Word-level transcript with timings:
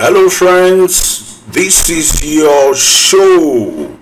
Hello, 0.00 0.28
friends. 0.28 1.42
This 1.48 1.90
is 1.90 2.22
your 2.24 2.72
show, 2.76 3.98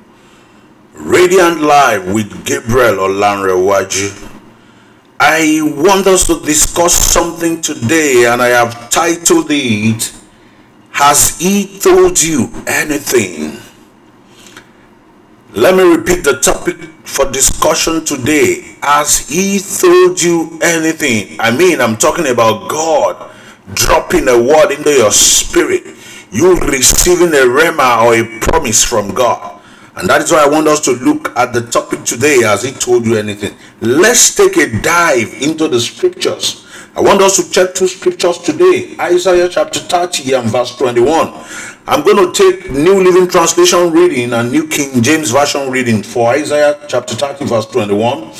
Radiant 0.93 1.63
Live 1.63 2.13
with 2.13 2.45
Gabriel 2.45 3.09
Olanrewaju. 3.09 4.13
I 5.19 5.63
want 5.63 6.07
us 6.07 6.27
to 6.27 6.39
discuss 6.45 6.93
something 6.93 7.63
today, 7.63 8.27
and 8.27 8.43
I 8.43 8.49
have 8.49 8.91
titled 8.91 9.47
it 9.49 10.13
Has 10.91 11.39
He 11.39 11.79
Told 11.79 12.23
You 12.23 12.53
Anything? 12.67 13.57
Let 15.55 15.77
me 15.77 15.97
repeat 15.97 16.25
the 16.25 16.41
topic 16.41 16.77
for 17.05 17.33
discussion 17.33 18.05
today. 18.05 18.77
Has 18.83 19.27
He 19.31 19.61
told 19.61 20.21
you 20.21 20.59
anything? 20.61 21.41
I 21.41 21.57
mean, 21.57 21.81
I'm 21.81 21.97
talking 21.97 22.27
about 22.27 22.69
God 22.69 23.33
dropping 23.75 24.29
a 24.29 24.41
word 24.41 24.73
into 24.73 24.91
your 24.91 25.13
spirit, 25.13 25.85
you 26.31 26.57
receiving 26.61 27.29
a 27.29 27.47
rhema 27.47 28.05
or 28.05 28.15
a 28.15 28.41
promise 28.41 28.85
from 28.85 29.15
God. 29.15 29.61
And 29.97 30.09
that 30.11 30.21
is 30.21 30.31
why 30.31 30.45
I 30.45 30.49
want 30.49 30.69
us 30.69 30.81
to 30.81 30.93
look 30.93 31.37
at 31.37 31.55
the 31.55 31.63
topic 31.63 32.05
today 32.05 32.43
as 32.45 32.63
He 32.63 32.73
told 32.73 33.07
you 33.07 33.17
anything. 33.17 33.57
Let's 33.81 34.35
take 34.35 34.57
a 34.59 34.81
dive 34.83 35.33
into 35.41 35.69
the 35.69 35.81
scriptures. 35.81 36.67
I 36.95 37.01
want 37.01 37.21
us 37.21 37.37
to 37.37 37.51
check 37.51 37.75
two 37.75 37.89
scriptures 37.89 38.39
today 38.39 38.97
Isaiah 38.99 39.51
chapter 39.51 39.81
30 39.81 40.33
and 40.33 40.51
verse 40.51 40.75
21. 40.77 41.29
I'm 41.89 42.03
going 42.03 42.17
to 42.17 42.33
take 42.33 42.71
New 42.71 43.03
Living 43.03 43.29
Translation 43.29 43.93
reading 43.93 44.33
and 44.33 44.51
New 44.51 44.67
King 44.67 45.03
James 45.03 45.31
Version 45.31 45.71
reading 45.71 46.03
for 46.03 46.33
Isaiah 46.33 46.85
chapter 46.89 47.15
30, 47.15 47.45
verse 47.45 47.67
21. 47.67 48.33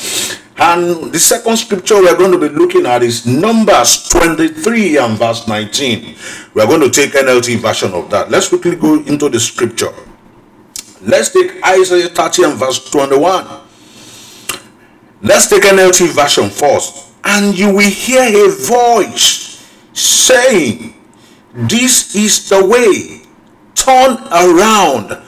And 0.59 1.11
the 1.13 1.19
second 1.19 1.57
scripture 1.57 2.01
we're 2.01 2.17
going 2.17 2.31
to 2.31 2.39
be 2.39 2.49
looking 2.49 2.85
at 2.85 3.03
is 3.03 3.27
Numbers 3.27 4.09
23 4.09 4.97
and 4.97 5.17
verse 5.17 5.47
19. 5.47 6.15
We're 6.55 6.65
going 6.65 6.81
to 6.81 6.89
take 6.89 7.11
NLT 7.11 7.57
version 7.57 7.93
of 7.93 8.09
that. 8.09 8.31
Let's 8.31 8.49
quickly 8.49 8.75
go 8.75 8.95
into 8.95 9.29
the 9.29 9.39
scripture. 9.39 9.93
Let's 11.01 11.29
take 11.29 11.63
Isaiah 11.63 12.09
30 12.09 12.43
and 12.43 12.53
verse 12.55 12.89
21. 12.89 13.45
Let's 15.21 15.47
take 15.47 15.61
NLT 15.61 16.09
version 16.09 16.49
first. 16.49 17.11
And 17.23 17.57
you 17.57 17.73
will 17.73 17.89
hear 17.89 18.23
a 18.23 18.49
voice 18.49 19.63
saying, 19.93 20.95
This 21.53 22.15
is 22.15 22.49
the 22.49 22.65
way 22.65 23.27
turn 23.75 24.17
around 24.31 25.21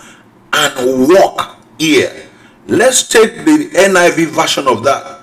and 0.53 1.07
walk 1.07 1.57
here. 1.77 2.27
Let's 2.67 3.07
take 3.07 3.45
the 3.45 3.69
NIV 3.73 4.27
version 4.27 4.67
of 4.67 4.83
that. 4.83 5.18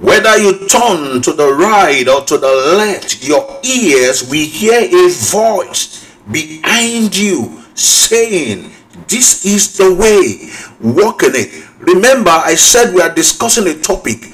Whether 0.00 0.36
you 0.38 0.68
turn 0.68 1.22
to 1.22 1.32
the 1.32 1.54
right 1.54 2.06
or 2.06 2.20
to 2.22 2.36
the 2.36 2.54
left, 2.76 3.26
your 3.26 3.60
ears 3.62 4.28
will 4.28 4.46
hear 4.46 4.80
a 4.80 5.08
voice 5.08 6.04
behind 6.30 7.16
you 7.16 7.62
saying, 7.74 8.70
This 9.08 9.46
is 9.46 9.78
the 9.78 9.94
way, 9.94 10.50
walk 10.80 11.22
in 11.22 11.32
it. 11.34 11.66
Remember, 11.78 12.30
I 12.30 12.56
said 12.56 12.92
we 12.94 13.00
are 13.00 13.14
discussing 13.14 13.66
a 13.68 13.80
topic 13.80 14.32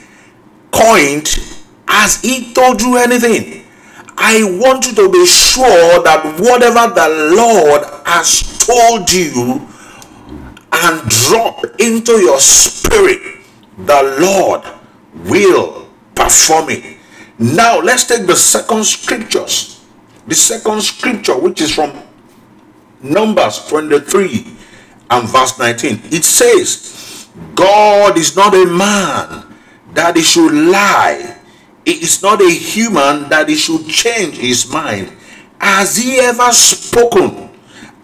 coined 0.72 1.38
as 1.86 2.20
he 2.22 2.52
told 2.52 2.80
you 2.80 2.96
anything. 2.96 3.64
I 4.16 4.42
want 4.60 4.86
you 4.86 4.94
to 4.94 5.08
be 5.10 5.27
sure 5.27 6.02
that 6.02 6.24
whatever 6.40 6.92
the 6.92 7.34
Lord 7.36 7.84
has 8.05 8.58
told 8.66 9.12
you 9.12 9.68
and 10.72 11.08
drop 11.08 11.64
into 11.78 12.12
your 12.20 12.40
spirit, 12.40 13.20
the 13.78 14.18
Lord 14.20 14.81
will 15.24 15.88
perform 16.14 16.70
it. 16.70 16.98
Now, 17.38 17.80
let's 17.80 18.04
take 18.04 18.26
the 18.26 18.36
second 18.36 18.84
scriptures. 18.84 19.84
The 20.26 20.34
second 20.34 20.82
scripture, 20.82 21.38
which 21.38 21.60
is 21.60 21.74
from 21.74 21.92
Numbers 23.02 23.66
23 23.66 24.46
and 25.10 25.28
verse 25.28 25.58
19. 25.58 26.00
It 26.12 26.24
says, 26.24 27.28
God 27.54 28.16
is 28.16 28.36
not 28.36 28.54
a 28.54 28.66
man 28.66 29.55
that 29.94 30.16
he 30.16 30.22
should 30.22 30.52
lie 30.52 31.38
he 31.84 31.92
is 31.92 32.22
not 32.22 32.40
a 32.40 32.50
human 32.50 33.28
that 33.28 33.48
he 33.48 33.56
should 33.56 33.86
change 33.88 34.36
his 34.36 34.70
mind. 34.70 35.12
Has 35.61 35.96
he 35.96 36.18
ever 36.20 36.52
spoken 36.52 37.50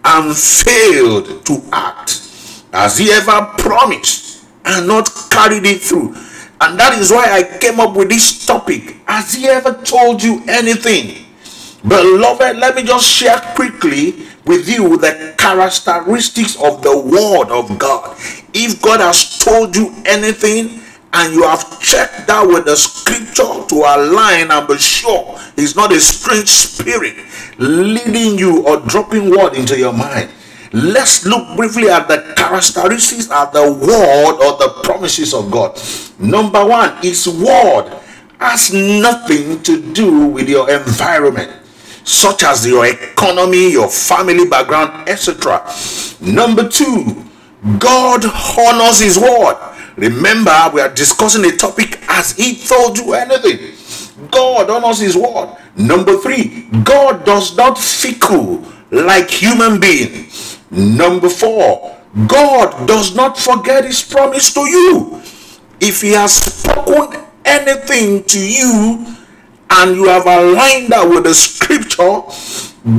and 0.03 0.35
failed 0.35 1.45
to 1.45 1.63
act? 1.71 2.21
Has 2.73 2.97
he 2.97 3.11
ever 3.11 3.53
promised 3.57 4.45
and 4.65 4.87
not 4.87 5.09
carried 5.29 5.65
it 5.65 5.81
through? 5.81 6.15
And 6.61 6.79
that 6.79 6.97
is 6.99 7.11
why 7.11 7.25
I 7.31 7.57
came 7.59 7.79
up 7.79 7.95
with 7.95 8.09
this 8.09 8.45
topic. 8.45 8.97
Has 9.05 9.33
he 9.33 9.47
ever 9.47 9.73
told 9.83 10.21
you 10.21 10.43
anything? 10.47 11.25
Beloved, 11.87 12.57
let 12.57 12.75
me 12.75 12.83
just 12.83 13.09
share 13.09 13.39
quickly 13.55 14.27
with 14.45 14.67
you 14.67 14.97
the 14.97 15.33
characteristics 15.37 16.55
of 16.61 16.81
the 16.81 16.97
Word 16.97 17.49
of 17.49 17.79
God. 17.79 18.17
If 18.53 18.81
God 18.81 18.99
has 18.99 19.39
told 19.39 19.75
you 19.75 19.93
anything, 20.05 20.81
and 21.13 21.33
you 21.33 21.43
have 21.43 21.79
checked 21.79 22.27
that 22.27 22.45
with 22.45 22.65
the 22.65 22.75
scripture 22.75 23.65
to 23.67 23.75
align 23.75 24.51
and 24.51 24.67
be 24.67 24.77
sure 24.77 25.39
it's 25.57 25.75
not 25.75 25.91
a 25.91 25.99
strange 25.99 26.49
spirit 26.49 27.15
leading 27.57 28.37
you 28.37 28.65
or 28.67 28.79
dropping 28.81 29.29
word 29.29 29.53
into 29.55 29.77
your 29.77 29.93
mind. 29.93 30.29
Let's 30.71 31.25
look 31.25 31.55
briefly 31.55 31.89
at 31.89 32.07
the 32.07 32.33
characteristics 32.35 33.29
of 33.31 33.51
the 33.53 33.71
word 33.71 34.33
or 34.43 34.57
the 34.57 34.81
promises 34.83 35.33
of 35.33 35.49
God. 35.49 35.79
Number 36.19 36.65
one, 36.65 36.95
His 37.01 37.27
word 37.27 37.91
has 38.39 38.73
nothing 38.73 39.61
to 39.63 39.93
do 39.93 40.27
with 40.27 40.47
your 40.47 40.69
environment, 40.69 41.51
such 42.03 42.43
as 42.43 42.67
your 42.67 42.85
economy, 42.85 43.71
your 43.71 43.89
family 43.89 44.47
background, 44.47 45.09
etc. 45.09 45.65
Number 46.21 46.67
two, 46.67 47.25
God 47.79 48.23
honors 48.25 48.99
His 48.99 49.17
word 49.17 49.57
Remember, 49.99 50.71
we 50.73 50.79
are 50.79 50.93
discussing 50.93 51.43
a 51.43 51.57
topic 51.57 51.99
as 52.07 52.31
He 52.31 52.55
told 52.55 52.97
you 52.97 53.13
anything. 53.13 53.75
God 54.31 54.69
honors 54.69 54.99
His 54.99 55.17
word. 55.17 55.57
Number 55.75 56.17
three, 56.17 56.69
God 56.83 57.25
does 57.25 57.57
not 57.57 57.77
fickle 57.77 58.63
like 58.91 59.29
human 59.29 59.79
beings. 59.81 60.48
Number 60.71 61.29
four, 61.29 61.97
God 62.27 62.87
does 62.87 63.15
not 63.15 63.37
forget 63.37 63.85
His 63.85 64.03
promise 64.03 64.53
to 64.53 64.61
you. 64.61 65.21
If 65.79 66.01
He 66.01 66.11
has 66.11 66.33
spoken 66.33 67.21
anything 67.45 68.23
to 68.25 68.39
you 68.39 69.15
and 69.69 69.95
you 69.95 70.07
have 70.07 70.25
aligned 70.25 70.89
that 70.89 71.07
with 71.09 71.23
the 71.23 71.33
scripture, 71.33 72.21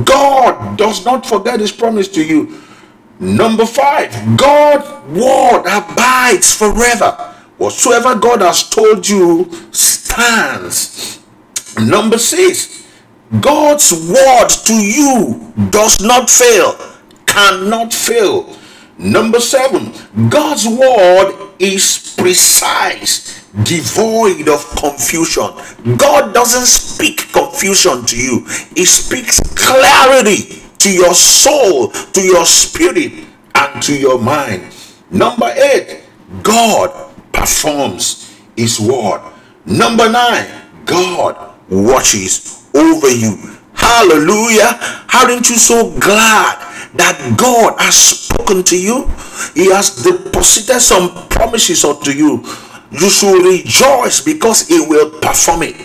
God 0.03 0.77
does 0.77 1.05
not 1.05 1.25
forget 1.25 1.59
His 1.59 1.71
promise 1.71 2.07
to 2.09 2.23
you. 2.23 2.61
Number 3.19 3.65
five, 3.65 4.11
God's 4.35 4.89
word 5.09 5.63
abides 5.67 6.55
forever. 6.55 7.11
Whatsoever 7.57 8.15
God 8.15 8.41
has 8.41 8.67
told 8.67 9.07
you 9.07 9.51
stands. 9.71 11.19
Number 11.79 12.17
six, 12.17 12.87
God's 13.39 13.93
word 13.93 14.49
to 14.65 14.73
you 14.73 15.53
does 15.69 16.01
not 16.01 16.29
fail, 16.29 16.75
cannot 17.31 17.93
fail. 17.93 18.57
Number 18.97 19.39
seven, 19.39 19.93
God's 20.29 20.67
word 20.67 21.49
is 21.59 22.13
precise, 22.17 23.43
devoid 23.63 24.47
of 24.49 24.63
confusion. 24.77 25.49
God 25.97 26.33
doesn't 26.33 26.67
speak 26.67 27.31
confusion 27.31 28.05
to 28.05 28.17
you, 28.17 28.45
He 28.75 28.85
speaks 28.85 29.39
clarity 29.55 30.61
to 30.79 30.91
your 30.91 31.13
soul, 31.13 31.89
to 31.89 32.21
your 32.21 32.45
spirit, 32.45 33.13
and 33.55 33.81
to 33.83 33.97
your 33.97 34.19
mind. 34.19 34.75
Number 35.09 35.51
eight, 35.55 36.03
God 36.43 37.13
performs 37.31 38.35
His 38.55 38.79
word. 38.79 39.21
Number 39.65 40.09
nine, 40.09 40.47
God 40.85 41.53
watches 41.69 42.67
over 42.75 43.09
you. 43.09 43.50
Hallelujah. 43.91 44.79
Aren't 45.13 45.49
you 45.49 45.57
so 45.57 45.91
glad 45.99 46.55
that 46.95 47.35
God 47.35 47.75
has 47.77 48.23
spoken 48.23 48.63
to 48.71 48.79
you? 48.79 49.03
He 49.53 49.67
has 49.67 49.99
deposited 49.99 50.79
some 50.79 51.27
promises 51.27 51.83
unto 51.83 52.11
you. 52.11 52.39
You 52.91 53.09
should 53.11 53.43
rejoice 53.43 54.21
because 54.21 54.67
He 54.69 54.79
will 54.79 55.19
perform 55.19 55.63
it. 55.63 55.75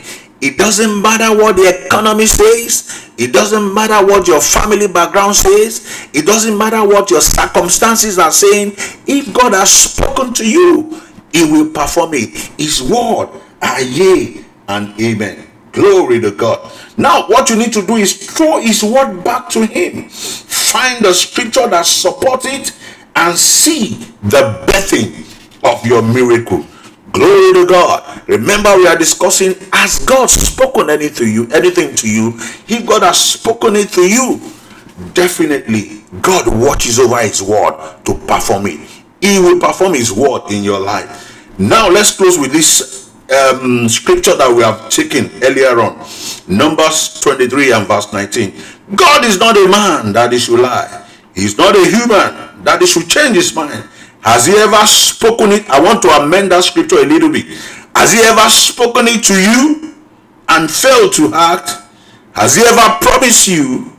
It 0.41 0.57
doesn't 0.57 1.03
matter 1.03 1.35
what 1.37 1.57
the 1.57 1.87
economy 1.87 2.27
says. 2.27 3.11
It 3.19 3.33
doesn't 3.33 3.75
matter 3.75 4.07
what 4.07 4.29
your 4.29 4.41
family 4.41 4.87
background 4.87 5.35
says. 5.35 6.09
It 6.15 6.27
doesn't 6.27 6.57
matter 6.57 6.87
what 6.87 7.11
your 7.11 7.23
circumstances 7.23 8.21
are 8.21 8.31
saying. 8.31 8.75
If 9.09 9.35
God 9.35 9.53
has 9.53 9.73
spoken 9.73 10.33
to 10.35 10.49
you, 10.49 11.03
He 11.33 11.51
will 11.51 11.73
perform 11.73 12.15
it. 12.15 12.31
His 12.57 12.81
word 12.83 13.31
are 13.61 13.83
yea 13.83 14.45
and 14.69 14.95
amen. 15.01 15.46
Glory 15.77 16.21
to 16.21 16.31
God. 16.31 16.73
Now, 16.97 17.29
what 17.29 17.51
you 17.51 17.57
need 17.57 17.75
to 17.75 17.87
do 17.87 17.97
is 17.97 18.17
throw 18.17 18.59
His 18.61 18.83
word 18.83 19.23
back 19.23 19.51
to 19.51 19.67
Him. 19.67 20.09
Find 20.09 21.05
the 21.05 21.13
scripture 21.13 21.69
that 21.69 21.85
supports 21.85 22.47
it 22.47 22.75
and 23.15 23.37
see 23.37 23.97
the 24.23 24.65
birthing 24.67 25.21
of 25.71 25.85
your 25.85 26.01
miracle. 26.01 26.65
Glory 27.13 27.53
to 27.53 27.67
God. 27.67 28.23
Remember, 28.27 28.75
we 28.77 28.87
are 28.87 28.97
discussing 28.97 29.55
has 29.71 29.99
God 29.99 30.31
spoken 30.31 30.89
anything 30.89 31.17
to 31.17 31.31
you, 31.31 31.47
anything 31.53 31.95
to 31.97 32.11
you? 32.11 32.29
If 32.69 32.87
God 32.87 33.03
has 33.03 33.23
spoken 33.23 33.77
it 33.77 33.91
to 33.91 34.01
you, 34.01 34.41
definitely 35.13 36.05
God 36.23 36.49
watches 36.49 36.99
over 36.99 37.19
his 37.21 37.43
word 37.43 37.77
to 38.07 38.15
perform 38.27 38.67
it. 38.69 38.81
He 39.21 39.39
will 39.39 39.61
perform 39.61 39.93
his 39.93 40.11
word 40.11 40.51
in 40.51 40.65
your 40.65 40.81
life. 40.81 41.59
Now 41.59 41.89
let's 41.91 42.17
close 42.17 42.39
with 42.39 42.53
this 42.53 42.96
um, 43.31 43.89
scripture 43.89 44.37
that 44.37 44.53
we 44.55 44.63
have 44.63 44.89
taken 44.89 45.31
earlier 45.43 45.81
on. 45.81 45.99
Numbers 46.49 47.21
23 47.21 47.73
and 47.73 47.87
verse 47.87 48.13
19. 48.13 48.55
God 48.95 49.25
is 49.25 49.39
not 49.39 49.57
a 49.57 49.69
man 49.69 50.13
that 50.13 50.33
he 50.33 50.39
should 50.39 50.61
lie. 50.61 51.05
He's 51.35 51.59
not 51.59 51.75
a 51.75 51.85
human 51.85 52.65
that 52.65 52.79
he 52.81 52.87
should 52.87 53.09
change 53.09 53.37
his 53.37 53.55
mind. 53.55 53.85
Has 54.21 54.47
he 54.47 54.55
ever 54.55 54.87
spoken 54.87 55.53
it? 55.53 55.69
I 55.71 55.81
want 55.81 56.03
to 56.03 56.09
amend 56.09 56.51
that 56.53 56.65
scripture 56.65 56.99
a 56.99 57.07
little 57.07 57.31
bit. 57.31 57.47
Has 57.95 58.13
he 58.13 58.21
ever 58.23 58.49
spoken 58.51 59.07
it 59.09 59.23
to 59.25 59.35
you 59.35 59.95
and 60.49 60.71
failed 60.71 61.13
to 61.15 61.33
act? 61.35 61.71
Has 62.35 62.57
he 62.57 62.63
ever 62.63 62.99
promised 63.01 63.49
you 63.49 63.93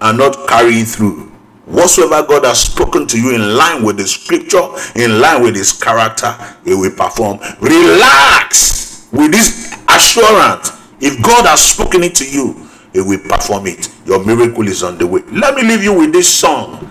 and 0.00 0.18
not 0.18 0.48
carried 0.48 0.86
through? 0.86 1.33
Whatsoever 1.66 2.26
God 2.26 2.44
has 2.44 2.60
spoken 2.62 3.06
to 3.06 3.20
you 3.20 3.34
in 3.34 3.56
line 3.56 3.82
with 3.82 3.96
the 3.96 4.06
scripture, 4.06 4.62
in 4.94 5.20
line 5.20 5.42
with 5.42 5.56
his 5.56 5.72
character, 5.72 6.34
he 6.64 6.74
will 6.74 6.90
perform. 6.92 7.38
Relax 7.60 9.08
with 9.12 9.32
this 9.32 9.72
assurance. 9.88 10.72
If 11.00 11.22
God 11.22 11.46
has 11.46 11.62
spoken 11.62 12.02
it 12.02 12.14
to 12.16 12.30
you, 12.30 12.68
he 12.92 13.00
will 13.00 13.20
perform 13.28 13.66
it. 13.66 13.88
Your 14.06 14.24
miracle 14.24 14.68
is 14.68 14.82
on 14.82 14.98
the 14.98 15.06
way. 15.06 15.22
Let 15.32 15.54
me 15.54 15.62
leave 15.62 15.82
you 15.82 15.94
with 15.98 16.12
this 16.12 16.28
song 16.28 16.90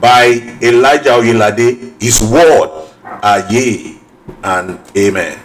by 0.00 0.58
Elijah 0.62 1.10
Oyelade. 1.10 2.00
His 2.02 2.20
word 2.22 2.88
are 3.22 3.52
yea 3.52 3.98
and 4.42 4.80
amen. 4.96 5.38